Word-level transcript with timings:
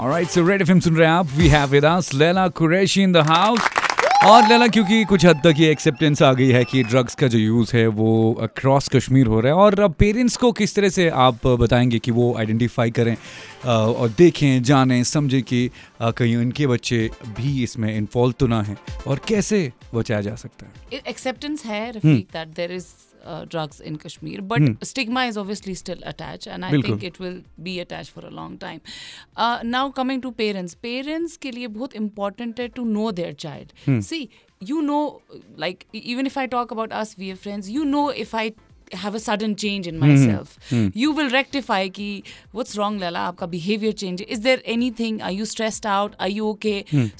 Alright, 0.00 0.28
so 0.30 0.42
Red 0.48 0.62
FM 0.62 0.80
सुन 0.80 0.96
रहे 0.96 1.06
हैं 1.08 1.14
आप। 1.14 1.28
We 1.36 1.48
have 1.48 1.68
with 1.68 1.84
us 1.84 2.12
Laila 2.14 2.46
Qureshi 2.48 3.02
in 3.02 3.12
the 3.12 3.16
house 3.16 3.60
और 4.26 4.48
लैला 4.48 4.66
क्योंकि 4.66 5.04
कुछ 5.04 5.24
हद 5.26 5.40
तक 5.44 5.54
ये 5.58 5.70
एक्सेप्टेंस 5.70 6.22
आ 6.22 6.32
गई 6.32 6.48
है 6.48 6.64
कि 6.64 6.82
ड्रग्स 6.82 7.14
का 7.14 7.26
जो 7.26 7.38
यूज़ 7.38 7.76
है 7.76 7.86
वो 7.86 8.34
अक्रॉस 8.42 8.88
कश्मीर 8.88 9.26
हो 9.26 9.40
रहा 9.40 9.52
है। 9.52 9.58
और 9.58 9.80
अब 9.80 9.92
पेरेंट्स 9.92 10.36
को 10.36 10.52
किस 10.52 10.74
तरह 10.74 10.88
से 10.88 11.08
आप 11.08 11.46
बताएँगे 11.46 11.98
कि 11.98 12.10
वो 12.10 12.34
आइडेंटिफाई 12.38 12.90
करें 12.90 13.16
और 13.66 14.08
देखें 14.18 14.62
जानें 14.62 15.02
समझें 15.04 15.42
कि 15.42 15.70
कहीं 16.02 16.36
उनके 16.36 16.66
बच्चे 16.66 17.10
भी 17.38 17.62
इसमें 17.62 17.96
इन्वॉल्व 17.96 18.34
तो 18.38 18.46
ना 18.46 18.62
हैं। 18.62 18.78
और 19.06 19.20
कैसे 19.28 19.72
बचाया 19.94 20.20
जा 20.20 20.34
सकता 20.34 20.66
है? 20.66 21.02
acceptance 21.02 21.66
hai 21.66 21.84
Rafiq 21.92 22.24
that 22.36 22.56
there 22.58 22.76
is 22.78 22.86
uh, 23.27 23.45
drugs 23.45 23.79
in 23.89 23.97
Kashmir, 23.97 24.41
but 24.53 24.63
Hmm. 24.65 24.73
stigma 24.91 25.21
is 25.31 25.37
obviously 25.43 25.75
still 25.81 26.01
attached, 26.11 26.47
and 26.55 26.67
I 26.69 26.71
बिल्कुल। 26.71 26.89
think 26.89 27.03
it 27.11 27.19
will 27.25 27.37
be 27.67 27.75
attached 27.85 28.15
for 28.17 28.25
a 28.29 28.33
long 28.39 28.57
time. 28.63 28.81
Uh, 29.37 29.59
now 29.75 29.83
coming 30.01 30.23
to 30.25 30.31
parents, 30.41 30.75
parents 30.87 31.37
के 31.45 31.51
लिए 31.51 31.67
बहुत 31.77 31.95
important 32.01 32.59
है 32.59 32.69
to 32.79 32.85
know 32.97 33.07
their 33.21 33.31
child. 33.45 33.73
Hmm. 33.85 34.01
See, 34.11 34.21
you 34.73 34.81
know, 34.89 35.01
like 35.65 35.87
e- 35.93 36.03
even 36.15 36.31
if 36.33 36.37
I 36.37 36.45
talk 36.57 36.75
about 36.77 36.91
us, 37.03 37.15
we 37.23 37.31
are 37.31 37.41
friends. 37.47 37.69
You 37.77 37.85
know, 37.95 38.05
if 38.25 38.35
I 38.43 38.45
have 39.01 39.15
a 39.15 39.19
sudden 39.19 39.53
change 39.61 39.87
in 39.91 39.97
myself, 40.01 40.51
you 41.03 41.11
will 41.19 41.29
rectify 41.35 41.79
ki 41.99 42.09
what's 42.59 42.77
wrong, 42.81 42.99
Lala. 43.03 43.23
आपका 43.31 43.47
behavior 43.53 43.93
change. 44.03 44.21
Is 44.35 44.41
there 44.41 44.59
anything? 44.75 45.21
Are 45.29 45.31
you 45.37 45.47
stressed 45.53 45.87
out? 45.93 46.19
Are 46.19 46.29
you 46.33 46.49
okay? 46.49 46.75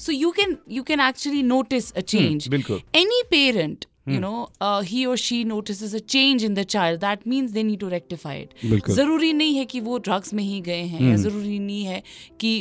So 0.06 0.12
you 0.18 0.30
can 0.42 0.54
you 0.76 0.84
can 0.92 1.00
actually 1.08 1.42
notice 1.54 1.90
a 1.96 2.06
change. 2.14 2.48
बिल्कुल। 2.56 2.80
any 3.02 3.20
parent 3.34 3.86
you 4.15 4.19
know 4.23 4.37
uh, 4.67 4.81
he 4.91 5.01
or 5.13 5.15
she 5.25 5.37
notices 5.51 5.93
a 5.99 6.01
change 6.15 6.45
in 6.49 6.55
the 6.59 6.65
child 6.73 6.99
that 7.05 7.25
means 7.33 7.53
they 7.57 7.63
need 7.69 7.79
to 7.83 7.89
rectify 7.93 8.33
it 8.43 8.55
बिल्कुल। 8.69 8.95
ज़रूरी 8.95 9.31
नहीं 9.41 9.55
है 9.57 9.65
कि 9.73 9.79
वो 9.89 9.97
drugs 10.09 10.33
में 10.33 10.43
ही 10.43 10.59
गए 10.69 10.81
हैं 10.95 11.09
या 11.09 11.15
ज़रूरी 11.27 11.59
नहीं 11.59 11.83
है 11.85 12.01
कि 12.41 12.53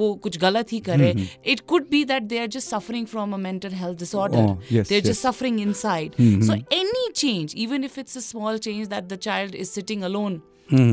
वो 0.00 0.12
कुछ 0.26 0.38
गलत 0.46 0.72
ही 0.72 0.80
करे 0.88 1.12
it 1.54 1.60
could 1.74 1.88
be 1.90 2.04
that 2.14 2.22
they 2.32 2.38
are 2.38 2.46
just 2.58 2.68
suffering 2.74 3.06
from 3.14 3.32
a 3.34 3.36
mental 3.46 3.74
health 3.84 3.98
disorder 3.98 4.44
Oh, 4.46 4.56
yes, 4.72 4.88
they 4.88 4.94
are 4.96 5.00
yes. 5.00 5.06
Just 5.10 5.24
suffering 5.26 5.56
inside 5.68 6.18
so 6.50 6.58
any 6.80 7.06
change 7.22 7.54
even 7.68 7.84
if 7.92 7.96
it's 8.04 8.18
a 8.20 8.26
small 8.32 8.58
change 8.68 8.92
that 8.96 9.08
the 9.14 9.16
child 9.28 9.56
is 9.64 9.72
sitting 9.78 10.04
alone 10.10 10.36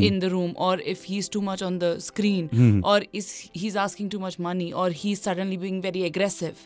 in 0.07 0.17
the 0.23 0.27
room 0.31 0.49
or 0.65 0.71
if 0.93 1.03
he's 1.11 1.27
too 1.35 1.39
much 1.45 1.61
on 1.67 1.77
the 1.83 1.87
screen 2.07 2.49
or 2.91 2.97
is 3.21 3.29
he's 3.61 3.77
asking 3.83 4.09
too 4.15 4.19
much 4.23 4.35
money 4.47 4.67
or 4.81 4.83
he's 5.03 5.23
suddenly 5.27 5.57
being 5.63 5.79
very 5.85 6.03
aggressive 6.09 6.59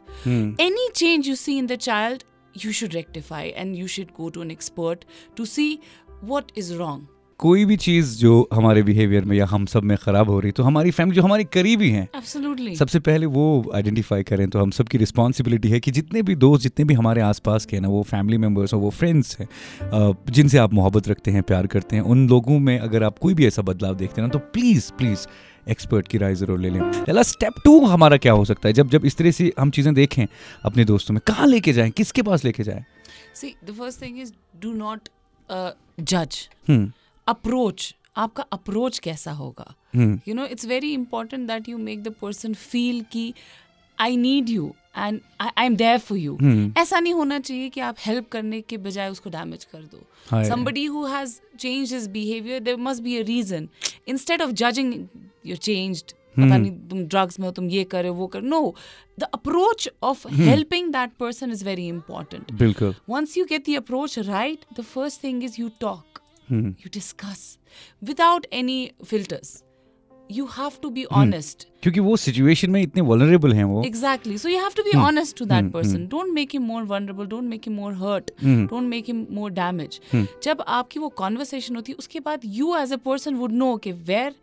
any 0.65 0.87
change 1.01 1.29
you 1.31 1.35
see 1.43 1.55
in 1.61 1.69
the 1.73 1.77
child 1.85 2.25
you 2.63 2.71
should 2.71 2.93
rectify 2.93 3.43
and 3.55 3.75
you 3.75 3.87
should 3.87 4.13
go 4.13 4.29
to 4.29 4.41
an 4.41 4.51
expert 4.51 5.05
to 5.35 5.45
see 5.47 5.69
what 6.23 6.51
is 6.55 6.75
wrong. 6.75 7.05
कोई 7.39 7.63
भी 7.65 7.75
चीज़ 7.77 8.15
जो 8.17 8.49
हमारे 8.53 8.81
behaviour 8.83 9.25
में 9.25 9.35
या 9.37 9.45
हम 9.45 9.65
सब 9.65 9.83
में 9.83 9.95
ख़राब 9.97 10.29
हो 10.29 10.39
रही 10.39 10.51
तो 10.51 10.63
हमारी 10.63 10.91
फैमिली 10.91 11.15
जो 11.15 11.21
हमारी 11.21 11.43
करीबी 11.43 11.89
हैं 11.89 12.07
absolutely. 12.17 12.75
सबसे 12.77 12.99
पहले 12.99 13.25
वो 13.25 13.71
आइडेंटिफाई 13.75 14.23
करें 14.23 14.47
तो 14.49 14.59
हम 14.59 14.71
सबकी 14.71 14.97
रिस्पॉन्सिबिलिटी 14.97 15.69
है 15.69 15.79
कि 15.79 15.91
जितने 15.91 16.21
भी 16.21 16.35
दोस्त 16.35 16.63
जितने 16.63 16.85
भी 16.85 16.93
हमारे 16.93 17.21
आसपास 17.21 17.65
के 17.65 17.75
हैं 17.75 17.81
ना 17.81 17.89
वो 17.89 18.01
फैमिली 18.03 18.37
मेंबर्स 18.37 18.73
हो 18.73 18.79
वो 18.79 18.89
फ्रेंड्स 18.89 19.37
हैं 19.39 19.47
जिनसे 20.29 20.57
आप 20.57 20.73
मोहब्बत 20.73 21.07
रखते 21.07 21.31
हैं 21.31 21.43
प्यार 21.43 21.67
करते 21.67 21.95
हैं 21.95 22.03
उन 22.03 22.27
लोगों 22.29 22.59
में 22.59 22.77
अगर 22.79 23.03
आप 23.03 23.19
कोई 23.19 23.33
भी 23.33 23.47
ऐसा 23.47 23.61
बदलाव 23.61 23.95
देखते 23.95 24.21
हैं 24.21 24.27
ना 24.27 24.31
तो 24.33 24.39
प्लीज़ 24.53 24.91
प्लीज़ 24.97 25.27
एक्सपर्ट 25.69 26.07
की 26.07 26.17
राय 26.17 26.35
ज़रूर 26.35 26.59
ले 26.59 26.69
लें। 26.69 26.81
पहला 26.81 27.23
स्टेप 27.23 27.53
टू 27.63 27.79
हमारा 27.85 28.17
क्या 28.17 28.33
हो 28.33 28.45
सकता 28.45 28.67
है? 28.67 28.73
जब 28.73 28.89
जब 28.89 29.05
इस 29.05 29.17
तरह 29.17 29.31
से 29.31 29.51
हम 29.59 29.71
चीज़ें 29.71 29.93
देखें 29.93 30.25
अपने 30.65 30.85
दोस्तों 30.85 31.13
में 31.13 31.21
कहाँ 31.27 31.47
लेके 31.47 31.73
जाएँ? 31.73 31.91
किसके 31.91 32.21
पास 32.21 32.45
लेके 32.45 32.63
जाएँ? 32.63 32.83
See 33.35 33.55
the 33.65 33.71
first 33.71 34.01
thing 34.01 34.19
is 34.19 34.33
do 34.61 34.73
not 34.73 35.09
जज 36.01 36.47
अप्रोच 37.27 37.93
आपका 38.17 38.43
अप्रोच 38.53 38.99
कैसा 38.99 39.31
होगा? 39.31 39.73
You 40.27 40.33
know 40.35 40.45
it's 40.45 40.65
very 40.65 40.91
important 40.93 41.47
that 41.47 41.69
you 41.69 41.77
make 41.77 42.03
the 42.03 42.13
person 42.21 42.53
feel 42.53 43.01
की 43.11 43.33
I 43.97 44.17
need 44.17 44.49
you 44.49 44.73
and 44.97 45.19
I 45.41 45.65
am 45.65 45.75
there 45.75 45.97
for 45.99 46.17
you 46.17 46.37
ऐसा 46.77 46.99
नहीं 46.99 47.13
होना 47.13 47.39
चाहिए 47.39 47.69
कि 47.69 47.81
आप 47.81 47.95
हेल्प 48.05 48.29
करने 48.31 48.61
के 48.61 48.77
बजाय 48.85 49.09
उसको 49.09 49.29
डैमेज 49.29 49.63
कर 49.73 49.81
दो। 49.83 50.43
Somebody 50.49 50.85
who 50.85 51.05
has 51.07 51.39
change 51.59 51.93
his 51.93 52.07
behaviour 52.11 52.59
there 52.59 52.77
must 52.87 53.03
be 53.03 53.17
a 53.17 53.23
reason 53.25 53.67
instead 54.07 54.41
of 54.41 54.51
judging 54.63 54.93
your 55.45 55.57
changed 55.57 56.13
पता 56.39 56.57
नहीं 56.57 56.71
तुम 56.89 57.03
ड्रग्स 57.03 57.39
में 57.39 57.45
हो 57.47 57.51
तुम 57.51 57.69
ये 57.69 57.83
करो 57.91 58.13
वो 58.13 58.25
करो 58.33 58.47
no 58.47 58.73
the 59.19 59.23
approach 59.33 59.89
of 60.03 60.27
helping 60.33 60.91
that 60.93 61.11
person 61.19 61.51
is 61.51 61.63
very 61.65 61.87
important 61.87 62.51
बिल्कुल। 62.59 62.93
Once 63.09 63.37
you 63.37 63.45
get 63.45 63.69
the 63.69 63.75
approach 63.77 64.17
right 64.19 64.65
the 64.79 64.83
first 64.83 65.23
thing 65.23 65.43
is 65.43 65.55
you 65.59 65.69
talk 65.81 66.19
you 66.51 66.89
discuss 66.93 67.57
without 68.03 68.45
any 68.53 68.79
filters 69.05 69.61
You 70.29 70.45
have 70.47 70.79
to 70.81 70.89
be 70.91 71.05
honest. 71.19 71.65
क्योंकि 71.83 71.99
वो 71.99 72.15
situation 72.17 72.71
में 72.71 72.81
इतने 72.81 73.01
vulnerable 73.09 73.53
हैं 73.53 73.63
वो 73.63 73.83
Exactly. 73.85 74.37
So 74.43 74.49
you 74.53 74.59
have 74.63 74.75
to 74.79 74.83
be 74.87 74.95
honest 75.05 75.37
to 75.37 75.45
that 75.53 75.71
person. 75.71 76.07
Don't 76.13 76.33
make 76.33 76.55
him 76.55 76.67
more 76.71 76.83
vulnerable. 76.91 77.29
Don't 77.33 77.49
make 77.53 77.67
him 77.67 77.75
more 77.83 77.93
hurt. 77.93 78.31
Don't 78.43 78.89
make 78.95 79.09
him 79.13 79.25
more 79.39 79.49
damage. 79.61 79.99
जब 80.43 80.63
आपकी 80.79 80.99
वो 80.99 81.13
conversation 81.21 81.75
होती 81.75 81.91
है 81.91 81.95
उसके 82.05 82.19
बाद 82.29 82.41
you 82.59 82.75
as 82.83 82.91
a 82.91 83.01
person 83.09 83.39
would 83.43 83.57
know 83.63 83.73
okay 83.77 83.93
where 84.11 84.33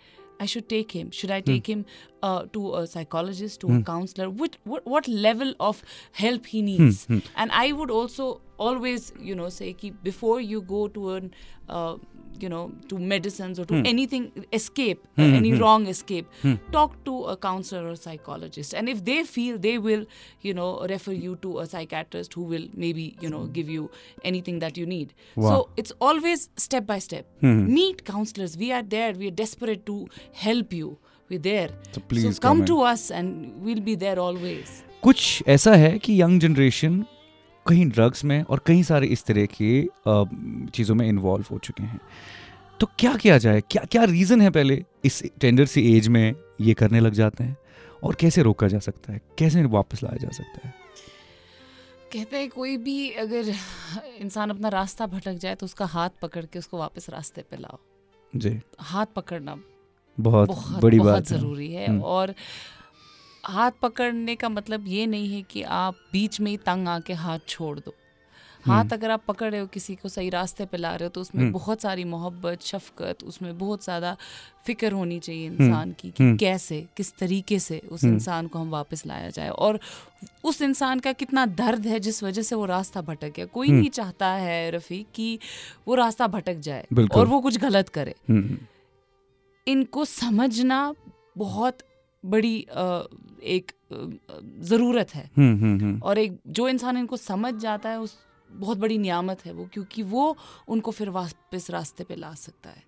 I 0.41 0.47
should 0.47 0.69
take 0.69 0.93
him. 0.93 1.11
Should 1.17 1.31
I 1.31 1.41
take 1.41 1.69
him 1.73 1.85
uh, 2.23 2.47
to 2.55 2.75
a 2.77 2.87
psychologist, 2.87 3.61
to 3.61 3.69
a 3.75 3.83
counselor? 3.83 4.29
What, 4.31 4.57
what 4.65 4.87
what 4.95 5.07
level 5.27 5.55
of 5.61 5.83
help 6.13 6.47
he 6.47 6.63
needs? 6.63 7.07
And 7.37 7.53
I 7.53 7.73
would 7.73 7.91
also 7.91 8.41
always 8.59 9.13
you 9.21 9.37
know 9.43 9.49
say 9.61 9.73
कि 9.83 9.93
before 10.09 10.41
you 10.41 10.61
go 10.73 10.89
to 10.97 11.11
an 11.19 11.31
uh, 11.69 11.97
you 12.44 12.50
know 12.52 12.72
to 12.88 12.98
medicines 12.98 13.60
or 13.60 13.66
to 13.66 13.80
anything 13.86 14.32
escape 14.58 15.02
uh, 15.18 15.24
any 15.24 15.50
wrong 15.62 15.88
escape 15.88 16.28
talk 16.72 16.94
to 17.04 17.16
a 17.26 17.36
counselor 17.36 17.90
or 17.90 17.96
psychologist 17.96 18.74
and 18.74 18.88
if 18.88 19.04
they 19.10 19.24
feel 19.24 19.58
they 19.58 19.78
will 19.78 20.06
you 20.42 20.54
know 20.54 20.70
refer 20.90 21.12
you 21.12 21.36
to 21.42 21.60
a 21.60 21.66
psychiatrist 21.66 22.34
who 22.34 22.44
will 22.44 22.66
maybe 22.74 23.18
you 23.20 23.30
know 23.30 23.46
give 23.60 23.70
you 23.70 23.92
anything 24.24 24.60
that 24.60 24.78
you 24.78 24.86
need 24.86 25.14
so 25.36 25.70
it's 25.76 25.92
always 26.00 26.50
step 26.56 26.86
by 26.86 27.00
step 27.00 27.26
meet 27.42 28.06
counselors 28.06 28.58
we 28.58 28.72
are 28.72 28.84
there 28.84 29.12
we 29.14 29.28
are 29.28 29.38
desperate 29.44 29.86
to 29.86 30.08
help 30.32 30.72
you 30.74 30.98
we're 31.30 31.40
there 31.40 31.70
So 31.92 32.02
please 32.02 32.24
so 32.24 32.42
come 32.42 32.60
come 32.60 32.66
to 32.74 32.82
us 32.82 33.12
and 33.12 33.62
we'll 33.62 33.86
be 33.94 33.96
there 33.96 34.20
always 34.30 34.84
कुछ 35.04 35.44
ऐसा 35.48 35.76
है 35.76 35.98
कि 36.06 36.22
young 36.22 36.40
generation 36.42 37.04
कहीं 37.67 37.87
drugs 37.87 38.25
में 38.25 38.43
और 38.43 38.61
कई 38.67 38.83
सारे 38.83 39.07
इस 39.07 39.25
तरह 39.25 39.47
के 39.61 39.83
चीज़ों 40.71 40.95
में 40.95 41.07
इन्वॉल्व 41.09 41.47
हो 41.51 41.59
चुके 41.59 41.83
हैं। 41.83 42.01
तो 42.81 42.87
क्या 42.99 43.15
किया 43.17 43.39
जाए? 43.39 43.61
क्या 43.61 43.85
क्या 43.85 44.05
रीज़न 44.05 44.41
है 44.41 44.51
पहले 44.51 44.85
इस 45.05 45.23
टेंडर 45.41 45.67
सी 45.67 45.97
एज 45.97 46.09
में 46.09 46.35
ये 46.61 46.75
करने 46.75 47.01
लग 47.01 47.13
जाते 47.13 47.45
हैं? 47.45 47.57
और 48.05 48.15
कैसे 48.15 48.43
रोका 48.43 48.69
जा 48.69 48.79
सकता 48.79 49.13
है? 49.13 49.21
कैसे 49.39 49.63
वापस 49.65 50.03
लाया 50.03 50.17
जा 50.17 50.29
सकता 50.29 50.67
है? 50.69 50.75
कहते 52.13 52.37
हैं 52.37 52.49
कोई 52.51 52.77
भी 52.77 53.11
अगर 53.11 53.53
इंसान 54.21 54.51
अपना 54.51 54.69
रास्ता 54.69 55.07
भटक 55.07 55.35
जाए 55.35 55.55
तो 55.55 55.67
उसका 55.67 55.87
हाथ 55.87 56.11
पकड़ 56.23 56.45
के 56.45 56.59
उसको 56.59 56.79
वापस 56.79 57.09
रास्ते 57.11 57.43
पे 57.51 57.57
लाओ। 57.57 57.79
जी। 58.33 58.61
हाथ 58.81 59.07
पकड़ना 59.17 59.57
बहुत, 60.19 60.49
बहुत 60.49 60.83
बड़ी 60.83 60.99
बहुत 60.99 61.13
बात 61.13 61.27
ज़रूरी 61.29 61.73
है 61.73 61.89
हम्म। 61.89 62.03
और 62.03 62.35
हाथ 63.47 63.71
पकड़ने 63.83 64.35
का 64.37 64.49
मतलब 64.49 64.85
ये 64.89 65.07
नहीं 65.07 65.35
है 65.35 65.43
कि 65.43 65.63
आप 65.63 65.95
बीच 66.13 66.41
में 66.41 66.51
ही 66.51 66.57
तंग 66.57 66.89
आके 66.89 67.13
हाथ 67.15 67.39
छोड़ 67.49 67.79
दो। 67.79 67.95
हम्म। 68.65 68.73
हाथ 68.73 68.93
अगर 68.93 69.11
आप 69.11 69.23
पकड़ 69.29 69.51
रहे 69.51 69.61
हो 69.61 69.67
किसी 69.67 69.95
को 69.95 70.09
सही 70.09 70.29
रास्ते 70.31 70.65
पे 70.67 70.77
ला 70.77 70.95
रहे 70.97 71.05
हो 71.05 71.11
तो 71.11 71.21
उसमें 71.21 71.51
बहुत 71.53 71.81
सारी 71.81 72.05
मोहब्बत 72.05 72.63
शफकत 72.63 73.23
उसमें 73.25 73.57
बहुत 73.59 73.85
ज़्यादा 73.85 74.17
फ़िक्र 74.67 74.93
होनी 74.93 75.19
चाहिए 75.19 75.47
इंसान 75.47 75.93
की 75.93 76.11
कि 76.11 76.23
हम्म। 76.25 76.37
कैसे 76.37 76.81
किस 76.97 77.13
तरीके 77.19 77.59
से 77.59 77.79
उस 77.93 78.05
इंसान 78.05 78.47
को 78.47 78.59
हम 78.59 78.71
वापस 78.71 79.07
लाया 79.07 79.29
जाए। 79.31 79.49
और 79.49 79.79
उस 80.45 80.63
इंसान 80.63 81.01
का 81.01 81.13
कितना 81.13 81.47
दर्द 81.47 81.87
है 81.87 82.01
जिस 82.01 82.23
वजह 82.25 82.43
से 82.43 82.55
वो 82.55 82.65
रास्ता 82.67 83.01
भटक 83.03 83.33
गया। 83.37 83.47
कोई 83.47 83.69
नहीं 83.71 83.91
चाहता 83.91 84.29
है 84.29 84.71
रफ़ी 84.71 85.05
कि 85.15 85.39
वो 85.89 85.95
रास्ता 85.95 86.27
भटक 86.29 86.59
जाए 86.61 86.87
और 87.15 87.27
वो 87.27 87.41
कुछ 87.41 87.59
गलत 87.59 87.89
करे। 87.89 88.15
हम्म, 88.31 88.59
इनको 89.67 90.05
समझना 90.05 90.95
बहुत 91.39 91.79
बड़ी 92.25 92.55
एक 93.49 93.73
ज़रूरत 94.63 95.15
है। 95.15 95.31
हम्म, 95.39 95.61
हम्म, 95.61 95.81
हम्म, 95.81 96.01
और 96.01 96.19
एक 96.19 96.39
जो 96.49 96.69
इंसान 96.69 96.97
इनको 96.97 97.17
समझ 97.17 97.55
जाता 97.55 97.89
है 97.89 98.01
उस 98.01 98.17
बहुत 98.51 98.79
बड़ी 98.79 98.99
नियामत 98.99 99.45
है 99.47 99.53
वो 99.53 99.69
क्योंकि 99.73 100.03
वो 100.05 100.37
उनको 100.69 100.91
फिर 100.91 101.11
वापस 101.11 101.71
रास्ते 101.71 102.05
पे 102.05 102.17
ला 102.17 102.33
सकता 102.35 102.71
है। 102.71 102.83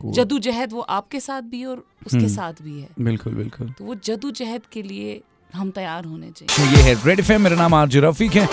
जदोजहद 0.00 0.72
वो 0.72 0.80
आपके 0.80 1.20
साथ 1.20 1.42
भी 1.42 1.64
और 1.64 1.84
उसके 2.06 2.28
साथ 2.28 2.62
भी 2.62 2.80
है। 2.80 2.88
बिल्कुल 3.00 3.34
बिल्कुल। 3.34 3.68
तो 3.68 3.84
वो 3.84 3.94
जदोजहद 3.94 4.62
के 4.72 4.82
लिए 4.82 5.20
हम 5.54 5.70
तैयार 5.70 6.04
होने 6.04 6.30
चाहिए। 6.30 6.56
तो 6.56 6.76
ये 6.76 6.82
है 6.82 6.94
रेड 7.06 7.20
एफ़ 7.20 7.32
मेरा 7.32 7.56
नाम 7.56 7.74
आरजे 7.74 8.00
रफीक 8.00 8.34
है। 8.34 8.48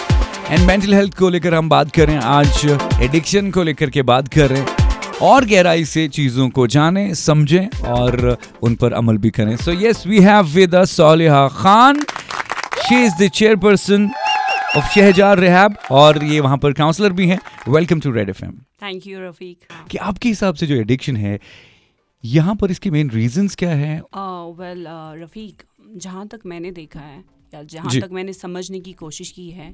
एंड 0.49 0.67
मेंटल 0.67 0.93
हेल्थ 0.93 1.17
को 1.17 1.29
लेकर 1.29 1.53
हम 1.53 1.69
बात 1.69 1.91
कर 1.95 2.07
रहे 2.07 2.15
हैं। 2.15 2.23
आज 2.23 3.01
एडिक्शन 3.01 3.51
को 3.51 3.63
लेकर 3.63 3.89
के 3.89 4.01
बात 4.03 4.27
कर 4.27 4.49
रहे 4.49 4.61
हैं। 4.61 4.78
और 5.21 5.45
गहराई 5.45 5.85
से 5.85 6.07
चीज़ों 6.07 6.49
को 6.49 6.65
जानें 6.67 7.13
समझें 7.13 7.67
और 7.87 8.37
उन 8.63 8.75
पर 8.75 8.93
अमल 8.93 9.17
भी 9.17 9.29
करें। 9.29 9.55
So 9.57 9.71
yes 9.81 10.05
we 10.07 10.19
have 10.21 10.45
with 10.47 10.83
Saliha 10.85 11.47
Khan 11.55 12.01
she 12.03 13.03
is 13.05 13.13
the 13.21 13.27
chairperson 13.29 14.09
of 14.77 14.93
Shahzar 14.93 15.39
rehab 15.39 15.75
और 15.91 16.23
ये 16.23 16.39
वहाँ 16.39 16.57
पर 16.57 16.73
काउंसलर 16.73 17.13
भी 17.13 17.27
हैं। 17.27 17.39
Welcome 17.69 17.99
to 17.99 18.11
Red 18.11 18.29
FM 18.29 18.43
thank 18.43 19.07
you 19.07 19.19
Rafiq 19.19 19.67
कि 19.91 19.97
आपके 19.97 20.29
हिसाब 20.29 20.55
से 20.55 20.67
जो 20.67 20.75
एडिक्शन 20.75 21.17
है 21.17 21.39
यहाँ 22.23 22.55
पर 22.55 22.71
इसके 22.71 22.91
मेन 22.91 23.09
रीजंस 23.09 23.55
क्या 23.55 23.69
है? 23.71 24.01
वेल 24.59 24.85
रफ़ीक 25.23 25.63
जहाँ 25.95 26.27
तक 26.27 26.39
मैंने 26.45 26.71
देखा 26.71 26.99
है 26.99 27.23
या 27.53 27.63
जहाँ 27.65 27.99
तक 27.99 28.09
मैंने 28.11 28.33
समझने 28.33 28.79
की 28.79 28.93
कोशिश 28.93 29.31
की 29.31 29.49
है 29.51 29.73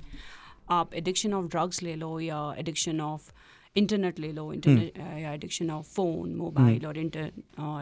आप 0.72 0.94
एडिक्शन 0.96 1.34
ऑफ़ 1.34 1.46
ड्रग्स 1.46 1.84
ले 1.84 1.96
लो 1.96 2.20
या 2.20 2.54
एडिक्शन 2.60 3.02
ऑफ़ 3.02 3.32
इंटरनेट 3.78 4.20
ले 4.20 4.32
लो 4.32 4.52
इंटरनेट 4.54 4.98
या 5.22 5.32
एडिक्शन 5.34 5.70
ऑफ़ 5.72 5.94
फ़ोन 5.96 6.34
मोबाइल 6.36 6.86
और 6.88 6.98
inter 6.98 7.32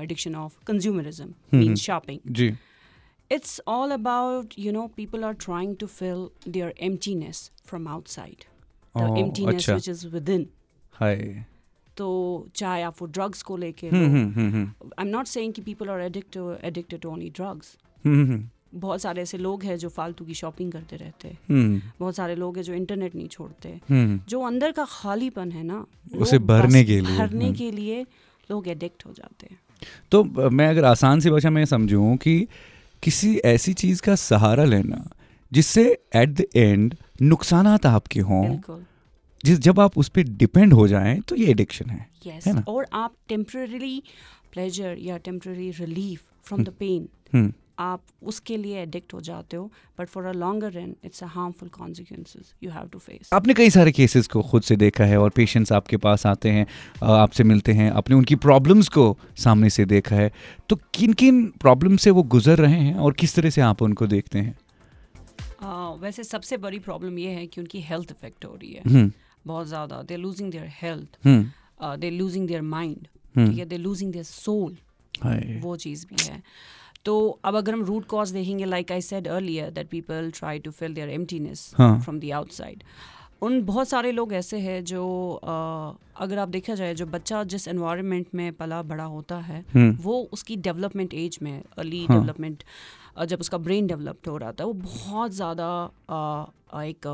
addiction 0.01 0.35
of 0.35 0.57
consumerism 0.67 1.57
mean 1.57 1.75
shopping 1.87 2.33
ji 2.41 2.53
it's 3.31 3.53
all 3.73 3.91
about 3.93 4.51
you 4.63 4.71
know 4.73 4.81
people 4.97 5.23
are 5.27 5.33
trying 5.43 5.71
to 5.83 5.87
fill 5.91 6.19
their 6.55 6.67
emptiness 6.87 7.39
from 7.69 7.87
outside. 7.93 8.43
The 8.95 9.05
Oh, 9.05 9.15
emptiness 9.21 9.55
अच्छा। 9.55 9.75
which 9.75 9.87
is 9.93 10.03
within. 10.15 10.43
हाय 10.99 11.15
तो 11.97 12.07
चाहे 12.55 12.81
आप 12.83 13.01
वो 13.01 13.07
drugs 13.17 13.41
को 13.43 13.57
लेके 13.57 13.87
I 13.87 15.03
am 15.03 15.07
not 15.07 15.27
saying 15.27 15.53
कि 15.53 15.61
people 15.61 15.89
are 15.89 16.01
addicted 16.01 16.65
addicted 16.65 16.99
to 17.01 17.09
only 17.11 17.29
drugs 17.35 17.75
बहुत 18.73 19.01
सारे 19.01 19.21
ऐसे 19.21 19.37
लोग 19.37 19.63
हैं 19.63 19.77
जो 19.77 19.89
फालतू 19.89 20.25
की 20.25 20.33
शॉपिंग 20.33 20.71
करते 20.71 20.95
रहते 20.95 21.27
हैं। 21.27 21.37
हम्म। 21.49 21.81
बहुत 21.99 22.15
सारे 22.15 22.35
लोग 22.35 22.55
हैं 22.55 22.63
जो 22.63 22.73
इंटरनेट 22.73 23.15
नहीं 23.15 23.27
छोड़ते। 23.27 23.69
हम्म। 23.69 24.21
जो 24.29 24.41
अंदर 24.41 24.71
का 24.71 24.85
खालीपन 24.89 25.51
है 25.51 25.63
ना 25.63 25.85
उसे 26.17 26.39
भरने 26.39 26.83
के 26.83 27.01
लिए, 27.01 27.17
भरने 27.17 27.45
हम्म। 27.45 27.55
के 27.55 27.71
लिए 27.71 28.01
लोग 28.51 28.67
एडिक्ट 28.67 29.05
हो 29.05 29.13
जाते 29.13 29.47
हैं। 29.51 29.59
तो 30.11 30.23
मैं 30.49 30.67
अगर 30.67 30.85
आसान 30.85 31.19
सी 31.19 31.29
भाषा 31.29 31.49
में 31.49 31.65
समझूं 31.65 32.15
कि 32.15 32.47
किसी 33.03 33.37
ऐसी 33.37 33.73
चीज़ 33.73 34.01
का 34.01 34.15
सहारा 34.15 34.63
लेना 34.63 35.09
जिससे 35.51 35.97
एट 36.15 36.29
द 36.29 36.45
एंड 36.55 36.95
नुकसान 37.21 37.67
आपके 37.67 38.19
हों 38.19 38.59
जिस 39.45 39.59
जब 39.59 39.79
आप 39.79 39.97
उस 39.97 40.09
पर 40.09 40.21
डिपेंड 40.21 40.73
हो 40.73 40.87
जाएँ 40.87 41.19
तो 41.19 41.35
ये 41.35 41.47
एडिक्शन 41.47 41.89
है 41.89 42.09
यस 42.27 42.47
है 42.47 42.53
ना? 42.53 42.63
और 42.67 42.87
आप 42.93 43.13
टेम्पररी 43.29 44.03
प्लेजर 44.51 44.95
या 44.99 45.17
temporary 45.17 45.71
relief 45.71 46.23
from 46.43 46.63
the 46.63 46.69
pain 46.69 47.09
आप 47.79 48.01
उसके 48.23 48.57
लिए 48.57 48.81
एडिक्ट 48.81 49.13
हो 49.13 49.21
जाते 49.21 49.57
हो 49.57 49.69
but 49.99 50.07
for 50.07 50.25
a 50.25 50.31
longer 50.33 50.71
run 50.71 50.93
it's 51.05 51.23
a 51.23 51.27
harmful 51.27 51.69
consequences 51.69 52.53
you 52.63 52.71
have 52.71 52.87
to 52.87 52.99
face 52.99 53.29
आपने 53.33 53.53
कई 53.53 53.69
सारे 53.69 53.91
केसेस 53.91 54.27
को 54.27 54.41
खुद 54.41 54.61
से 54.61 54.75
देखा 54.75 55.05
है 55.05 55.17
और 55.17 55.29
पेशेंट्स 55.35 55.71
आपके 55.71 55.97
पास 55.97 56.25
आते 56.25 56.49
हैं 56.49 56.65
आपसे 57.03 57.43
मिलते 57.43 57.73
हैं 57.73 57.89
आपने 57.91 58.15
उनकी 58.15 58.35
प्रॉब्लम्स 58.43 58.89
को 58.89 59.05
सामने 59.37 59.69
से 59.69 59.85
देखा 59.85 60.15
है। 60.15 60.31
तो 60.69 60.75
किन 60.93 61.13
किन 61.13 61.45
प्रॉब्लम 61.61 61.97
से 61.97 62.11
वो 62.11 62.23
गुजर 62.33 62.57
रहे 62.57 62.79
हैं 62.79 62.95
और 62.95 63.13
किस 63.13 63.35
तरह 63.35 63.49
से 63.49 63.61
आप 63.61 63.81
उनको 63.81 64.07
देखते 64.07 64.39
हैं? 64.39 64.55
वैसे 66.01 66.23
सबसे 66.23 66.57
बड़ी 66.57 66.79
प्रॉब्लम 66.81 67.17
ये 67.19 67.29
है 67.31 67.45
कि 67.47 67.61
उनकी 67.61 67.81
हेल्थ 67.81 68.11
इफ़ेक्ट 68.11 68.45
हो 68.45 68.53
रही 68.53 68.71
है। 68.73 68.81
हम्म। 68.83 69.11
बहुत 69.47 69.67
ज़्यादा। 69.67 70.01
They 70.03 70.17
losing 70.17 70.51
their 70.51 70.69
health 70.81 71.17
they 71.99 72.09
losing 72.11 72.47
their 72.47 72.61
mind. 72.61 73.07
ठीक 73.35 73.57
है? 73.57 73.65
दे 73.65 73.77
लूजिंग 73.77 74.11
देयर 74.13 74.25
सोल 74.25 74.77
वो 75.61 75.75
चीज़ 75.77 76.05
भी 76.07 76.23
है। 76.23 76.41
तो 77.05 77.39
अब 77.45 77.55
अगर 77.55 77.73
हम 77.73 77.83
रूट 77.85 78.05
कॉज 78.05 78.31
देखेंगे 78.31 78.65
like 78.65 78.91
I 78.91 79.01
said 79.01 79.27
earlier 79.27 79.69
that 79.71 79.87
people 79.89 80.31
try 80.35 80.59
to 80.59 80.71
fill 80.71 80.93
their 80.93 81.09
emptiness 81.09 81.71
हाँ। 81.77 81.99
फ्रॉम 82.01 82.19
द 82.19 82.31
आउटसाइड 82.33 82.83
उन 83.41 83.61
बहुत 83.65 83.89
सारे 83.89 84.11
लोग 84.11 84.33
ऐसे 84.33 84.57
हैं 84.59 84.83
जो 84.83 85.03
अ, 85.33 86.21
अगर 86.23 86.37
आप 86.39 86.49
देखा 86.49 86.75
जाए 86.75 86.93
जो 86.95 87.05
बच्चा 87.05 87.43
जिस 87.43 87.67
एनवायरनमेंट 87.67 88.27
में 88.35 88.51
पला 88.53 88.81
बड़ा 88.83 89.03
होता 89.03 89.37
है 89.41 89.63
हम्म 89.73 89.95
वो 90.01 90.21
उसकी 90.33 90.55
डेवलपमेंट 90.67 91.13
एज 91.13 91.39
में 91.41 91.61
अर्ली 91.77 92.05
हाँ। 92.05 92.17
डेवलपमेंट 92.17 92.63
जब 93.27 93.39
उसका 93.39 93.57
ब्रेन 93.57 93.87
डेवलप्ड 93.87 94.27
हो 94.29 94.37
रहा 94.37 94.51
था 94.51 94.65
वो 94.65 94.73
बहुत 94.73 95.31
ज़्यादा 95.31 95.67
एक 96.83 97.07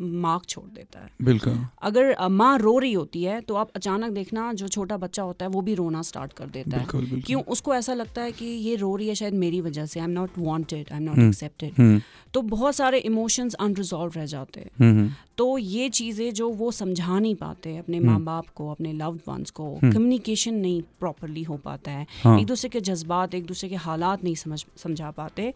मार्क 0.00 0.44
छोड़ 0.48 0.64
देता 0.66 1.00
है। 1.00 1.10
बिल्कुल। 1.22 1.58
अगर 1.82 2.14
माँ 2.30 2.56
रो 2.58 2.78
रही 2.78 2.92
होती 2.92 3.22
है 3.22 3.40
तो 3.40 3.54
आप 3.54 3.70
अचानक 3.76 4.12
देखना 4.12 4.52
जो 4.52 4.68
छोटा 4.68 4.96
बच्चा 4.96 5.22
होता 5.22 5.44
है 5.44 5.50
वो 5.50 5.60
भी 5.60 5.74
रोना 5.74 6.02
स्टार्ट 6.02 6.32
कर 6.32 6.46
देता 6.46 6.70
है। 6.70 6.76
बिल्कुल 6.76 7.00
बिल्कुल। 7.00 7.22
क्यों? 7.22 7.42
उसको 7.44 7.74
ऐसा 7.74 7.94
लगता 7.94 8.22
है 8.22 8.32
कि 8.32 8.44
ये 8.44 8.74
रो 8.76 8.94
रही 8.96 9.08
है 9.08 9.14
शायद 9.14 9.34
मेरी 9.36 9.60
वजह 9.60 9.86
से। 9.86 10.00
I 10.00 10.04
am 10.04 10.12
not 10.12 10.38
wanted 10.38 10.92
I 10.92 10.98
am 10.98 11.04
not. 11.04 11.18
Accepted 11.18 12.00
तो 12.34 12.42
बहुत 12.44 12.74
सारे 12.74 12.98
इमोशंस 13.00 13.54
अनरिजॉल्व 13.56 14.12
रह 14.16 14.26
जाते 14.26 14.60
हैं। 14.60 14.70
हम्म 14.80 14.98
हम्म, 14.98 15.12
तो 15.38 15.46
ये 15.58 15.88
चीज़ें 15.90 16.32
जो 16.34 16.48
वो 16.50 16.70
समझा 16.72 17.18
नहीं 17.18 17.34
पाते 17.34 17.76
अपने 17.76 17.96
हम्म। 17.96 18.08
माँ 18.08 18.20
बाप 18.20 18.48
को 18.54 18.70
अपने 18.70 18.92
लव्ड 18.92 19.20
वंस 19.28 19.50
को 19.50 19.68
कम्युनिकेशन 19.74 20.54
नहीं 20.54 20.82
प्रॉपरली 21.00 21.42
हो 21.42 21.56
पाता 21.56 21.90
है 21.90 22.06
हाँ। 22.24 22.38
एक 22.40 22.46
दूसरे 22.46 22.68
के 22.68 22.80
जज्बात 22.80 23.34
एक 23.34 23.46
दूसरे 23.46 23.68
के 23.68 23.76
हालात 23.78 24.24
नहीं 24.24 24.34
समझ 24.34 24.64
समझा 24.76 25.10
पाते 25.10 25.52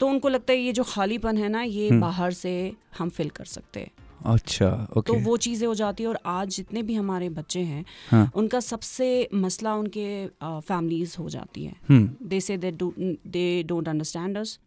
तो 0.00 0.08
उनको 0.08 0.28
लगता 0.28 0.52
है 0.52 0.58
ये 0.58 0.72
जो 0.72 0.84
खालीपन 0.86 1.38
है 1.38 1.48
ना 1.48 1.62
ये 1.62 1.88
हम्म। 1.88 2.00
बाहर 2.00 2.32
से 2.34 2.54
हम 2.98 3.08
फिल 3.10 3.30
कर 3.30 3.44
सकते 3.46 3.80
हैं 3.80 4.07
अच्छा 4.24 4.88
ओके 4.96 5.12
तो 5.12 5.18
वो 5.18 5.36
चीज़ें 5.36 5.66
हो 5.68 5.74
जाती 5.74 6.02
है 6.02 6.08
और 6.08 6.18
आज 6.26 6.48
जितने 6.48 6.82
भी 6.82 6.94
हमारे 6.94 7.28
बच्चे 7.28 7.60
हैं 7.60 7.84
हाँ। 8.10 8.30
उनका 8.34 8.60
सबसे 8.60 9.28
मसला 9.34 9.74
उनके 9.74 10.26
फैमिलीज़ 10.42 11.16
हो 11.18 11.28
जाती 11.28 11.64
है। 11.64 11.74
दे 12.22 12.40
से 12.40 12.56
us 12.56 12.72
hmm, 12.82 13.14
they 13.32 13.64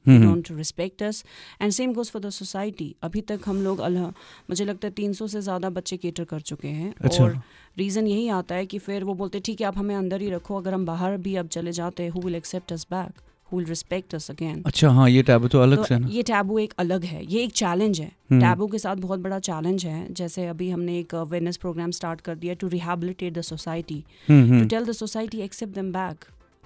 hmm. 0.07 0.33
don't 0.33 0.51
respect 0.51 1.01
us 1.01 1.23
and 1.61 1.73
same 1.73 1.93
goes 1.93 2.09
for 2.09 2.21
the 2.21 2.31
society. 2.31 2.93
अभी 3.03 3.21
तक 3.21 3.39
हम 3.45 3.63
लोग 3.63 3.79
अल्लाह 3.79 4.07
मुझे 4.49 4.65
लगता 4.65 4.87
है 4.87 4.93
300 4.93 5.27
से 5.27 5.41
ज़्यादा 5.41 5.69
बच्चे 5.69 5.97
केटर 5.97 6.23
कर 6.23 6.41
चुके 6.41 6.67
हैं 6.67 6.93
अच्छा। 7.01 7.23
और 7.23 7.41
रीज़न 7.77 8.07
यही 8.07 8.27
आता 8.29 8.55
है 8.55 8.65
कि 8.65 8.79
फिर 8.79 9.03
वो 9.03 9.13
बोलते 9.13 9.39
ठीक 9.39 9.61
है 9.61 9.67
आप 9.67 9.77
हमें 9.77 9.95
अंदर 9.95 10.21
ही 10.21 10.29
रखो 10.29 10.57
अगर 10.57 10.73
हम 10.73 10.85
बाहर 10.85 11.17
भी 11.17 11.35
अब 11.35 11.47
चले 11.47 11.71
जाते 11.71 12.03
हैं 12.03 12.09
who 12.09 12.21
will 12.21 12.35
accept 12.35 12.73
us 12.73 12.87
back 12.91 13.21
will 13.57 13.65
respect 13.65 14.15
us 14.15 14.29
again 14.31 14.61
अच्छा 14.65 14.89
हाँ 14.89 15.09
ये 15.09 15.21
टैब 15.23 15.47
तो 15.47 15.59
अलग 15.61 15.83
से 15.85 15.95
तो 15.95 15.99
ना? 15.99 16.07
ये 16.11 16.23
टैबू 16.23 16.57
एक 16.59 16.73
अलग 16.79 17.03
है 17.03 17.23
ये 17.25 17.43
एक 17.43 17.51
चैलेंज 17.53 17.99
है। 17.99 18.11
हम्म। 18.31 18.41
टैबू 18.41 18.67
के 18.67 18.77
साथ 18.79 18.95
बहुत 19.05 19.19
बड़ा 19.19 19.39
चैलेंज 19.47 19.85
है 19.85 20.13
जैसे 20.13 20.45
अभी 20.47 20.69
हमने 20.69 20.97
एक 20.99 21.15
अवेयरनेस 21.15 21.57
प्रोग्राम 21.57 21.91
स्टार्ट 21.99 22.21
कर 22.21 22.35
दिया 22.35 22.53
to 22.61 22.67
rehabilitate 22.67 23.33
the 23.37 23.41
society 23.49 24.03
hmm 24.29 24.47
to 24.47 24.53
hmm 24.53 24.67
tell 24.67 24.85
the 24.85 24.91
society 25.01 25.41
accept 25.41 25.73
them 25.75 25.91
back 25.93 26.25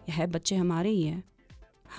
है 0.09 0.27
बच्चे 0.31 0.55
हमारे 0.55 0.89
ही 0.89 1.03
हैं 1.03 1.23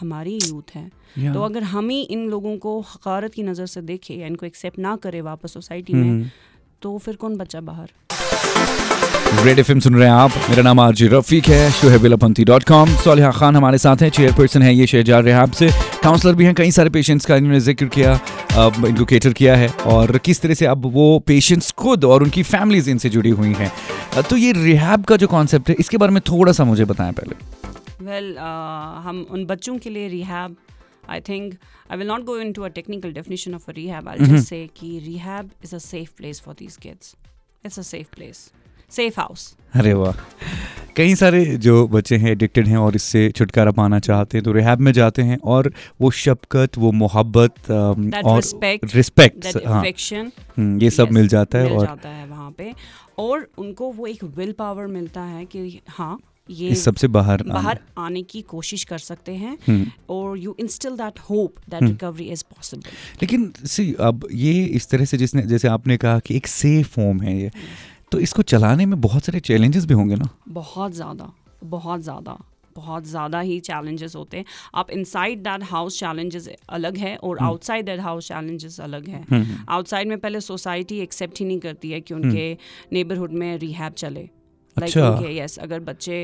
हमारी 0.00 0.38
यूथ 0.42 0.74
है। 0.74 1.32
तो 1.34 1.42
अगर 1.42 1.62
हम 1.64 1.88
ही 1.90 2.00
इन 2.14 2.28
लोगों 2.30 2.56
को 2.58 2.78
हकारत 2.94 3.34
की 3.34 3.42
नज़र 3.42 3.66
से 3.66 3.80
देखें 3.82 4.14
या 4.16 4.26
इनको 4.26 4.46
एक्सेप्ट 4.46 4.78
ना 4.78 4.96
करे 5.02 5.20
वापस 5.28 5.52
सोसाइटी 5.54 5.92
में 5.92 6.02
हम्म। 6.02 6.30
तो 6.82 6.96
फिर 6.98 7.16
कौन 7.16 7.36
बच्चा 7.36 7.60
बाहर? 7.70 7.90
रेड 9.26 9.58
एफ़ 9.58 9.78
सुन 9.78 9.94
रहे 9.94 10.08
हैं 10.08 10.14
आप। 10.14 10.31
मेरा 10.50 10.62
नाम 10.62 10.81
आरजी 10.81 11.06
रफीक 11.08 11.46
है। 11.49 11.70
शोहेबिलपंथी 11.70 12.44
डॉट 12.44 12.64
कॉम 12.64 12.94
सोलिहा 12.96 13.31
खान 13.32 13.56
हमारे 13.56 13.78
साथ 13.78 14.02
हैं। 14.02 14.11
चेयरपर्सन 14.11 14.62
है 14.62 14.75
ये 14.75 14.87
शहजार 14.87 15.23
रेहाब 15.23 15.52
से। 15.52 15.69
काउंसलर 16.02 16.34
भी 16.34 16.44
हैं। 16.44 16.55
कई 16.55 16.70
सारे 16.70 16.90
पेशेंट्स 16.90 17.26
का 17.26 17.37
इन्होंने 17.37 17.61
ज़िक्र 17.61 17.87
किया 17.94 18.12
अब 18.58 18.84
इनको 18.87 19.05
केटर 19.05 19.32
किया 19.32 19.56
है। 19.56 19.69
और 19.87 20.19
किस 20.19 20.40
तरह 20.40 20.55
से 20.55 20.67
अब 20.67 20.87
वो 20.94 21.19
पेशेंट्स 21.26 21.70
खुद 21.78 22.05
और 22.05 22.23
उनकी 22.23 22.43
फैमिलीज़ 22.44 22.90
इनसे 22.90 23.08
जुड़ी 23.08 23.31
हुई 23.31 23.52
हैं। 23.55 23.70
तो 24.23 24.37
ये 24.37 24.52
रिहाब 24.55 25.05
का 25.05 25.17
जो 25.17 25.26
कॉन्सेप्ट 25.26 25.69
है 25.69 25.76
इसके 25.78 25.96
बारे 25.96 26.12
में 26.12 26.20
थोड़ा 26.28 26.52
सा 26.52 26.64
मुझे 26.64 26.84
बताएँ 26.84 27.12
पहले। 27.12 27.34
वेल 28.02 28.25
well, 28.25 28.37
uh, 28.37 29.06
हम 29.06 29.26
उन 29.31 29.44
बच्चों 29.46 29.76
के 29.78 29.90
लिए 29.90 30.08
rehab 30.08 30.56
I 31.11 31.20
think 31.20 31.55
I 31.93 31.99
will 31.99 32.08
not 32.08 32.25
go 32.25 32.37
into 32.52 32.62
a 32.62 32.68
technical 32.75 33.12
definition 33.12 33.54
of 33.54 33.71
a 33.71 33.75
rehab 33.76 34.09
I 34.09 34.26
just 34.26 34.49
say 34.49 34.66
कि 34.76 34.99
rehab 35.06 35.50
is 35.64 35.75
a 35.75 35.78
safe 35.78 36.11
place 36.16 36.40
for 36.45 36.54
these 36.59 36.76
kids 36.76 37.14
it's 37.64 37.78
a 37.78 37.83
safe 37.83 38.14
place 38.16 38.50
safe 38.90 39.21
house 39.21 39.55
अरे 39.75 39.93
वाह। 39.93 40.12
कई 40.97 41.14
सारे 41.14 41.45
जो 41.57 41.87
बच्चे 41.88 42.16
हैं 42.16 42.31
addicted 42.31 42.69
हैं 42.69 42.76
और 42.76 42.95
इससे 42.97 43.28
छुटकारा 43.31 43.71
पाना 43.71 43.99
चाहते 43.99 44.38
हैं 44.38 44.45
तो 44.45 44.52
रिहैब 44.52 44.81
में 44.81 44.93
जाते 44.93 45.23
हैं 45.23 45.38
और 45.45 45.71
वो 46.00 46.11
शफकत 46.11 46.78
वो 46.78 46.93
मोहब्बत 46.93 47.71
और 47.71 48.40
रिस्पेक्ट 48.95 49.47
हाँ। 49.66 49.83
हम्म, 50.59 50.78
ये 50.83 50.90
सब 50.90 51.05
Yes, 51.05 51.14
मिल 51.14 51.28
जाता 51.28 51.59
है 51.59 51.64
मिल 51.64 51.76
और 51.76 51.87
जाता 51.87 52.09
है 52.09 52.26
वहाँ 52.26 52.50
पे। 52.50 52.73
और 53.19 53.47
उनको 53.59 53.90
वो 53.93 54.07
एक 54.07 54.25
विल 54.25 54.52
पावर 54.52 54.87
मिलता 54.87 55.21
है 55.21 55.45
कि 55.45 55.81
हाँ 55.88 56.19
ये 56.50 56.69
इस 56.69 56.85
सबसे 56.85 57.09
बाहर 57.09 57.43
बाहर 57.43 57.76
आने 57.76 58.02
आने 58.07 58.23
की 58.23 58.40
कोशिश 58.43 58.85
कर 58.85 58.99
सकते 58.99 59.35
हैं 59.35 59.57
हम्म, 59.69 59.87
और 60.11 60.38
you 60.38 60.55
instill 60.61 60.97
that 60.97 61.19
hope 61.31 61.55
that 61.71 61.83
recovery 61.83 62.25
is 62.25 62.45
possible 62.57 62.90
लेकिन 63.23 63.52
सी 63.66 63.93
अब 64.00 64.26
ये 64.33 64.52
इस 64.64 64.88
तरह 64.90 65.05
से 65.05 65.16
जिसने 65.19 65.43
जैसे 65.43 65.69
आपने 65.69 65.97
कहा 65.97 66.19
कि 66.19 66.37
एक 66.37 66.47
सेफ़ 66.47 67.00
होम 67.00 67.21
है 67.23 67.37
ये। 67.40 67.50
तो 68.12 68.18
इसको 68.20 68.42
चलाने 68.44 68.86
में 68.86 69.00
बहुत 69.00 69.25
सारे 69.25 69.40
चैलेंजेस 69.42 69.84
भी 69.86 69.94
होंगे 69.94 70.16
ना? 70.16 70.28
बहुत 70.50 70.92
ज़्यादा 70.92 71.32
बहुत 71.64 72.00
ज़्यादा 72.00 72.38
बहुत 72.76 73.04
ज़्यादा 73.06 73.40
ही 73.40 73.58
चैलेंजेस 73.60 74.14
होते 74.16 74.36
हैं। 74.36 74.44
आप 74.75 74.90
इनसाइड 74.90 75.42
दैट 75.42 75.62
हाउस 75.64 75.98
चैलेंजेस 76.00 76.48
अलग 76.70 76.96
है 76.96 77.16
और 77.18 77.38
आउटसाइड 77.42 77.86
दैट 77.86 78.00
हाउस 78.00 78.28
चैलेंजेस 78.28 78.78
अलग 78.80 79.08
है। 79.08 79.25
हम्म, 79.30 79.56
आउटसाइड 79.68 80.08
में 80.08 80.18
पहले 80.18 80.40
सोसाइटी 80.42 80.98
एक्सेप्ट 81.00 81.38
ही 81.40 81.46
नहीं 81.46 81.58
करती 81.60 81.90
है 81.90 82.00
कि 82.00 82.14
उनके 82.14 82.52
नेबरहुड 82.92 83.32
में 83.32 83.56
रिहैब 83.58 83.92
चले। 83.94 84.28
लाइक 84.76 84.84
अच्छा। 84.84 85.08
उनके 85.08 85.36
यस 85.36 85.58
अगर 85.58 85.80
बच्चे 85.82 86.18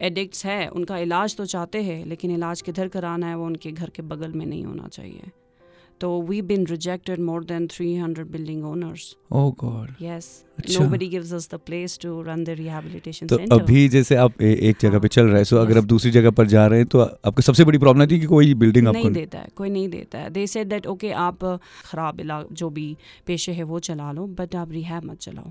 एडिक्ट्स 0.00 0.44
हैं 0.46 0.68
उनका 0.70 0.98
इलाज 0.98 1.36
तो 1.36 1.44
चाहते 1.46 1.82
हैं 1.82 2.04
लेकिन 2.06 2.30
इलाज 2.30 2.62
किधर 2.62 2.88
कराना 2.88 3.26
है 3.26 3.36
वो 3.36 3.46
उनके 3.46 3.72
घर 3.72 3.90
के 3.90 4.02
बगल 4.04 4.32
में 4.32 4.44
नहीं 4.46 4.64
होना 4.64 4.88
चाहिए। 4.88 5.30
तो 6.00 6.10
we 6.22 6.40
been 6.42 6.66
rejected 6.66 7.20
more 7.20 7.44
than 7.44 7.66
300 7.68 8.24
building 8.32 8.64
owners 8.66 9.14
oh 9.32 9.50
god 9.60 9.90
yes 10.02 10.26
अच्छा। 10.58 10.82
Nobody 10.82 11.08
gives 11.08 11.32
us 11.34 11.48
the 11.54 11.58
place 11.66 11.98
to 12.02 12.20
run 12.22 12.44
the 12.44 12.56
rehabilitation 12.58 13.26
तो 13.26 13.38
अभी 13.56 13.88
जैसे 13.88 14.16
आप 14.16 14.42
ए, 14.42 14.52
एक 14.52 14.76
जगह 14.80 14.98
पे 14.98 15.08
चल 15.08 15.26
रहे 15.26 15.36
हैं 15.36 15.44
सो 15.44 15.56
अगर 15.56 15.78
आप 15.78 15.84
दूसरी 15.94 16.10
जगह 16.10 16.30
पर 16.40 16.46
जा 16.46 16.66
रहे 16.66 16.78
हैं 16.78 16.88
तो 16.88 17.00
आपको 17.00 17.42
सबसे 17.42 17.64
बड़ी 17.64 17.78
प्रॉब्लम 17.78 18.06
थी 18.10 18.20
कि 18.20 18.26
कोई 18.26 18.54
बिल्डिंग 18.64 18.88
आपको 18.88 18.98
नहीं 18.98 19.12
देता 19.12 19.38
है 19.38 19.48
कोई 19.56 19.70
नहीं 19.70 19.88
देता 19.88 20.18
है। 20.18 20.30
दे 20.30 20.46
सेड 20.46 20.68
दैट 20.68 20.86
ओके 20.86 21.10
आप 21.22 21.44
ख़राब 21.84 22.22
जो 22.52 22.70
भी 22.70 22.96
पेशे 23.26 23.52
है 23.52 23.62
वो 23.72 23.78
चला 23.88 24.12
लो 24.12 24.26
बट 24.38 24.54
आप 24.56 24.72
रिहैब 24.72 25.04
मत 25.04 25.18
चलाओ। 25.20 25.50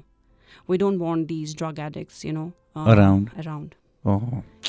We 0.71 0.77
don't 0.77 0.99
want 0.99 1.27
these 1.27 1.55
drug 1.57 1.79
addicts 1.79 2.25
you 2.25 2.31
know. 2.33 2.51
Around 2.77 3.29
oh 3.29 3.86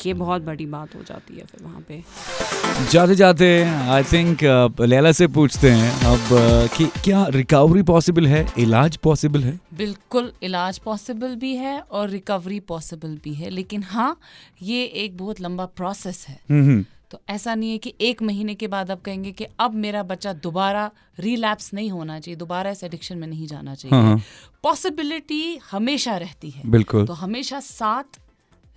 ये 0.06 0.14
बहुत 0.14 0.42
बड़ी 0.42 0.66
बात 0.66 0.94
हो 0.94 1.02
जाती 1.02 1.36
है 1.36 1.44
फिर 1.44 1.64
वहाँ 1.64 1.84
पे। 1.88 2.02
जाते 2.90 3.14
जाते 3.14 3.46
आई 3.64 4.02
थिंक 4.02 4.42
लैला 4.80 5.12
से 5.12 5.26
पूछते 5.26 5.70
हैं 5.70 5.90
अब 6.06 6.68
uh, 6.68 6.76
कि 6.76 6.86
क्या 7.04 7.24
रिकवरी 7.30 7.82
पॉसिबल 7.82 8.26
है 8.26 8.44
इलाज 8.58 8.96
पॉसिबल 8.96 9.42
है? 9.44 9.58
बिल्कुल 9.74 10.32
इलाज 10.42 10.78
पॉसिबल 10.78 11.34
भी 11.36 11.54
है 11.56 11.78
और 11.80 12.08
रिकवरी 12.08 12.60
पॉसिबल 12.68 13.18
भी 13.24 13.34
है। 13.34 13.50
लेकिन 13.50 13.82
हाँ 13.82 14.18
ये 14.62 14.84
एक 14.84 15.16
बहुत 15.16 15.40
लंबा 15.40 15.66
प्रोसेस 15.76 16.24
है। 16.28 16.38
हम्म 16.50 16.84
तो 17.10 17.20
ऐसा 17.30 17.54
नहीं 17.54 17.70
है 17.70 17.78
कि 17.78 17.94
एक 18.00 18.22
महीने 18.22 18.54
के 18.54 18.66
बाद 18.66 18.90
आप 18.90 19.02
कहेंगे 19.02 19.32
कि 19.32 19.46
अब 19.60 19.74
मेरा 19.74 20.02
बच्चा 20.02 20.32
दोबारा 20.44 20.90
रिलैप्स 21.20 21.72
नहीं 21.74 21.90
होना 21.90 22.18
चाहिए 22.20 22.36
दोबारा 22.36 22.70
इस 22.70 22.84
एडिक्शन 22.84 23.18
में 23.18 23.26
नहीं 23.28 23.46
जाना 23.46 23.70
हाँ, 23.70 23.76
चाहिए। 23.76 24.04
हाँ। 24.06 24.20
पॉसिबिलिटी 24.62 25.58
हमेशा 25.70 26.16
रहती 26.16 26.50
है। 26.50 26.62
बिल्कुल। 26.66 27.06
तो 27.06 27.12
हमेशा 27.12 27.60
साथ 27.60 28.20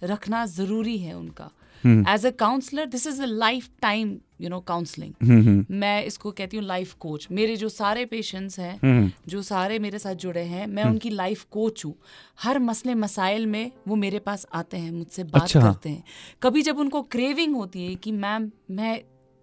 रखना 0.03 0.45
ज़रूरी 0.47 0.97
है 0.97 1.13
उनका। 1.13 1.49
हम्म। 1.83 2.05
As 2.09 2.25
a 2.25 2.29
counsellor 2.29 2.85
this 2.85 3.05
is 3.07 3.21
a 3.21 3.25
lifetime 3.81 4.17
you 4.41 4.49
know 4.49 4.59
counselling 4.59 5.13
hmm 5.21 5.41
hmm. 5.47 5.75
मैं 5.75 6.03
इसको 6.05 6.31
कहती 6.31 6.57
हूँ 6.57 6.65
लाइफ 6.65 6.93
कोच 6.99 7.27
मेरे 7.31 7.55
जो 7.55 7.69
सारे 7.69 8.05
पेशेंट्स 8.05 8.59
हैं 8.59 8.73
हम्म 8.83 9.11
जो 9.27 9.41
सारे 9.41 9.79
मेरे 9.79 9.99
साथ 9.99 10.15
जुड़े 10.15 10.41
हैं 10.43 10.67
मैं 10.67 10.83
उनकी 10.83 11.09
लाइफ 11.09 11.43
कोच 11.51 11.85
हूँ। 11.85 11.93
हर 12.43 12.59
मसले 12.59 12.95
मसाइल 12.95 13.45
में 13.45 13.71
वो 13.87 13.95
मेरे 13.95 14.19
पास 14.19 14.45
आते 14.53 14.77
हैं 14.77 14.91
मुझसे 14.91 15.23
बात 15.23 15.41
अच्छा। 15.43 15.61
करते 15.61 15.89
हैं। 15.89 16.03
कभी 16.41 16.61
जब 16.61 16.79
उनको 16.79 17.01
क्रेविंग 17.11 17.55
होती 17.55 17.85
है 17.85 17.95
कि 17.95 18.11
मैम 18.13 18.49
मैं 18.71 18.99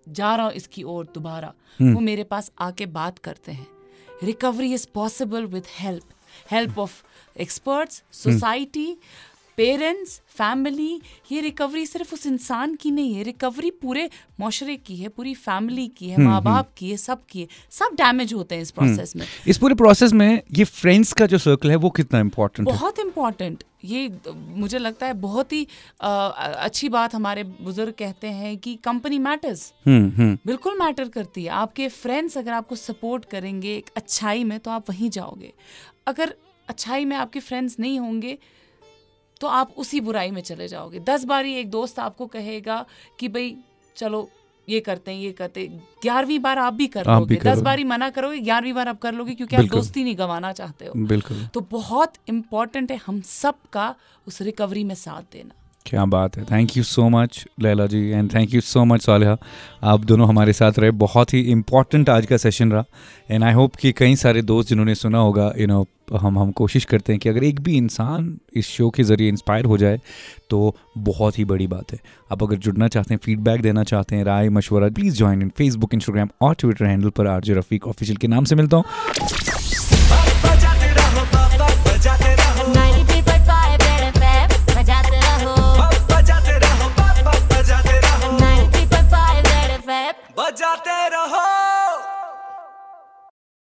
जा 0.07 0.35
रहा 0.37 0.47
हूँ 0.47 0.53
इसकी 0.55 0.83
ओर 0.85 1.05
दोबारा 1.15 1.53
हम्म। 1.81 1.95
वो 1.95 2.01
मेरे 2.01 2.25
पास 2.25 2.51
आके 2.61 2.87
बात 2.93 3.19
करते 3.19 3.53
हैं। 3.53 3.67
Recovery 4.25 4.73
is 4.75 4.87
possible 4.95 5.45
with 5.47 5.67
help 5.79 6.05
help 6.51 6.79
of 6.79 7.03
experts 7.37 8.03
hmm. 8.03 8.33
Society 8.33 8.97
parents 9.59 10.21
family 10.39 11.01
ये 11.33 11.41
रिकवरी 11.41 11.85
सिर्फ़ 11.87 12.15
उस 12.15 12.27
इंसान 12.27 12.75
की 12.75 12.91
नहीं 12.91 13.15
है 13.15 13.23
रिकवरी 13.23 13.71
पूरे 13.83 14.09
माशरे 14.41 14.77
की 14.77 14.97
है 14.97 15.09
पूरी 15.09 15.35
फैमिली 15.35 15.87
की 15.89 16.11
हम्म, 16.11 16.23
है 16.23 16.29
माँ 16.29 16.43
बाप 16.43 16.71
की 16.79 16.91
है 16.91 16.97
सब 16.97 17.25
की 17.31 17.41
है। 17.41 17.47
सब 17.71 17.95
डैमेज 17.95 18.35
होते 18.35 18.55
हैं 18.55 18.63
इस 18.63 18.71
प्रोसेस 18.71 19.15
में। 19.17 19.27
इस 19.49 19.59
पूरे 19.59 19.75
प्रोसेस 19.75 20.13
में 20.13 20.43
ये 20.53 20.65
फ्रेंड्स 20.65 21.13
का 21.13 21.27
जो 21.27 21.39
सर्कल 21.39 21.71
है 21.71 21.77
वो 21.77 21.91
कितना 21.91 22.21
इम्पोर्टेंट 22.21 22.69
बहुत 22.69 22.99
इम्पोर्टेंट 22.99 23.65
ये 23.85 24.09
मुझे 24.29 24.79
लगता 24.79 25.07
है 25.07 25.13
बहुत 25.15 25.53
ही 25.53 25.67
अ, 26.01 26.09
अच्छी 26.09 26.89
बात 26.89 27.15
हमारे 27.15 27.43
बुज़ुर्ग 27.45 27.93
कहते 27.99 28.27
हैं 28.29 28.57
कि 28.59 28.75
कंपनी 28.85 29.19
मैटर्स 29.19 29.73
हम्म 29.87 30.11
हम्म। 30.17 30.39
बिल्कुल 30.47 30.79
मैटर 30.79 31.09
करती 31.09 31.45
है। 31.45 31.51
आपके 31.63 31.89
फ्रेंड्स 31.89 32.39
अगर 32.39 32.53
आपको 32.53 32.77
सपोर्ट 32.77 33.25
करेंगे 33.25 33.77
एक 33.77 33.91
अच्छाई 33.97 34.45
में 34.45 34.59
तो 34.61 34.71
आप 34.71 34.91
वहीं 34.91 35.11
जाओगे। 35.11 35.53
अगर 36.07 36.35
अच्छाई 36.69 37.05
में 37.05 37.17
आपके 37.17 37.41
फ्रेंड्स 37.41 37.77
नहीं 37.81 37.99
होंगे 38.01 38.39
तो 39.41 39.47
आप 39.47 39.75
उसी 39.77 40.01
बुराई 40.01 40.31
में 40.31 40.43
चले 40.43 40.69
जाओगे। 40.69 41.01
दस 41.01 41.25
बार 41.25 41.45
ही 41.45 41.55
एक 41.55 41.71
दोस्त 41.71 41.99
आपको 41.99 42.27
कहेगा 42.27 42.85
कि 43.21 43.29
भाई 43.29 43.57
चलो 43.97 44.29
ये 44.69 44.81
करते 44.81 45.11
हैं 45.11 45.19
ये 45.19 45.33
करते 45.33 45.67
ग्यारहवीं 46.03 46.39
बार 46.39 46.59
आप 46.59 46.73
भी 46.73 46.87
कर 46.87 47.01
आप 47.01 47.21
लोगे 47.21 47.29
भी 47.29 47.35
लोगे। 47.35 47.51
दस 47.51 47.61
बार 47.63 47.79
ही 47.79 47.85
मना 47.85 48.09
करोगे 48.11 48.39
ग्यारहवीं 48.39 48.73
बार 48.73 48.89
आप 48.89 48.99
कर 48.99 49.15
लोगे 49.15 49.35
क्योंकि 49.35 49.57
आप 49.57 49.65
दोस्ती 49.65 50.05
नहीं 50.05 50.19
गंवाना 50.19 50.53
चाहते 50.53 50.87
हो। 50.87 51.07
बिल्कुल। 51.07 51.47
तो 51.55 51.61
बहुत 51.71 52.13
इम्पोर्टेंट 52.29 52.91
है 52.93 53.01
हम 53.07 53.21
सब 53.21 53.55
का 53.73 53.95
उस 54.27 54.41
रिकवरी 54.43 54.85
में 54.85 54.95
साथ 54.95 55.33
देना। 55.33 55.55
क्या 55.89 56.05
बात 56.05 56.37
है। 56.37 56.45
Thank 56.45 56.77
you 56.77 56.83
so 56.83 57.09
much 57.09 57.45
Laila 57.61 57.87
ji 57.87 57.99
and 58.09 58.33
thank 58.35 58.55
you 58.55 58.61
so 58.61 58.85
much 58.85 59.03
Saliha. 59.03 59.37
आप 59.83 60.05
दोनों 60.05 60.29
हमारे 60.29 60.53
साथ 60.53 60.79
रहे। 60.79 60.91
बहुत 61.03 61.33
ही 61.35 61.41
इंपॉर्टेंट 61.43 62.09
आज 62.11 62.27
का 62.27 62.37
सेशन 62.37 62.73
रहा। 62.73 62.85
एंड 63.31 63.45
आई 63.45 63.53
होप 63.53 63.77
कि 63.77 63.93
कई 63.93 64.17
सारे 64.17 64.43
दोस्त 64.43 64.69
जिन्होंने 64.69 64.95
सुना 64.95 65.19
होगा 65.19 65.53
यू 65.59 65.67
नो 65.67 65.87
हम 66.13 66.39
हम 66.39 66.51
कोशिश 66.51 66.85
करते 66.85 67.13
हैं 67.13 67.21
कि 67.21 67.29
अगर 67.29 67.45
एक 67.45 67.61
भी 67.61 67.77
इंसान 67.77 68.39
इस 68.57 68.69
शो 68.69 68.89
के 68.91 69.03
ज़रिए 69.03 69.29
इंस्पायर 69.29 69.65
हो 69.65 69.77
जाए 69.79 70.01
तो 70.51 70.75
बहुत 70.99 71.39
ही 71.39 71.45
बड़ी 71.45 71.67
बात 71.67 71.93
है। 71.93 71.99
आप 72.33 72.43
अगर 72.43 72.57
जुड़ना 72.57 72.89
चाहते 72.89 73.15
हैं 73.15 73.21
फीडबैक 73.25 73.63
देना 73.63 73.85
चाहते 73.85 74.17
हैं, 74.17 74.25
राय, 74.25 74.49
मशवरा 74.51 74.89
please 74.91 75.17
join 75.17 75.43
in 75.43 75.49
Facebook 75.59 75.95
Instagram 75.95 76.29
और 76.41 76.55
ट्विटर 76.55 76.85
हैंडल 76.85 77.11
पर 77.11 77.27
आरजे 77.27 77.55
रफीक 77.55 77.87
ऑफिशियल 77.89 78.17
के 78.17 78.29
नाम 78.29 78.45
से 78.45 78.55
मिलता 78.55 78.77
हूँ। 78.77 78.85